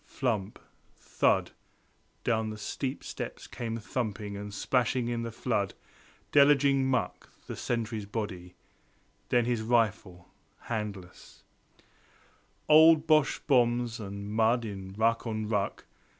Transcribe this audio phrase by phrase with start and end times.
[0.07, 0.57] flump!
[0.97, 1.51] thud!
[2.23, 5.75] down the steep steps came thumping And splashing in the flood,
[6.31, 8.55] deluging muck The sentry's body;
[9.29, 10.27] then his rifle,
[10.61, 11.43] handles
[11.77, 11.83] Of
[12.67, 15.85] old Boche bombs, and mud in ruck on ruck.